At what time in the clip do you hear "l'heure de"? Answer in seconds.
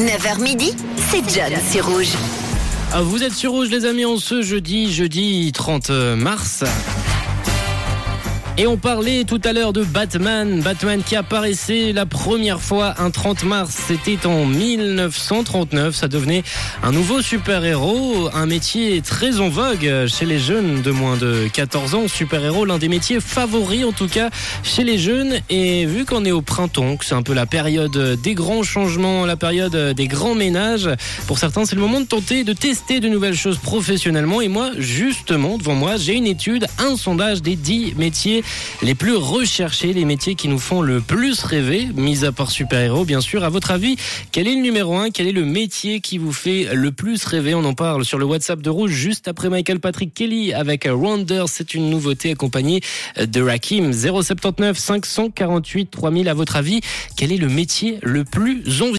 9.54-9.82